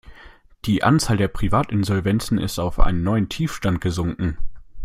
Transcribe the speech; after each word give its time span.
Die 0.65 0.81
Anzahl 0.81 1.17
der 1.17 1.27
Privatinsolvenzen 1.27 2.39
ist 2.39 2.57
auf 2.57 2.79
einen 2.79 3.03
neuen 3.03 3.29
Tiefstand 3.29 3.81
gesunken. 3.81 4.39